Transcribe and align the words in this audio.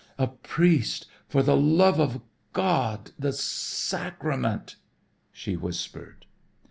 "A 0.17 0.25
priest 0.25 1.05
for 1.29 1.43
the 1.43 1.55
love 1.55 1.99
of 1.99 2.21
God 2.53 3.11
the 3.19 3.31
sacrament," 3.31 4.77
she 5.31 5.55
whispered. 5.55 6.25